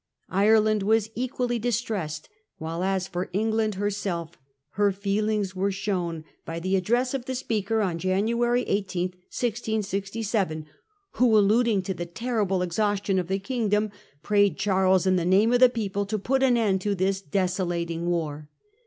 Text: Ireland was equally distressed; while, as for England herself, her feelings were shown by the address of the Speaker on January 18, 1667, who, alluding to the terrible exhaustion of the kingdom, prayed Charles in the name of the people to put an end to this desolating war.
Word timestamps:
Ireland 0.33 0.81
was 0.81 1.11
equally 1.13 1.59
distressed; 1.59 2.27
while, 2.57 2.81
as 2.83 3.07
for 3.07 3.29
England 3.33 3.75
herself, 3.75 4.31
her 4.71 4.91
feelings 4.91 5.55
were 5.55 5.71
shown 5.71 6.23
by 6.43 6.59
the 6.59 6.75
address 6.75 7.13
of 7.13 7.25
the 7.25 7.35
Speaker 7.35 7.81
on 7.81 7.99
January 7.99 8.63
18, 8.63 9.09
1667, 9.09 10.65
who, 11.11 11.37
alluding 11.37 11.83
to 11.83 11.93
the 11.93 12.07
terrible 12.07 12.63
exhaustion 12.63 13.19
of 13.19 13.27
the 13.27 13.37
kingdom, 13.37 13.91
prayed 14.23 14.57
Charles 14.57 15.05
in 15.05 15.17
the 15.17 15.23
name 15.23 15.53
of 15.53 15.59
the 15.59 15.69
people 15.69 16.07
to 16.07 16.17
put 16.17 16.41
an 16.41 16.57
end 16.57 16.81
to 16.81 16.95
this 16.95 17.21
desolating 17.21 18.07
war. 18.07 18.49